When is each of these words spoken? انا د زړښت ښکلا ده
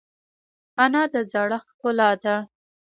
انا 0.83 1.03
د 1.13 1.15
زړښت 1.31 1.67
ښکلا 1.73 2.09
ده 2.23 2.35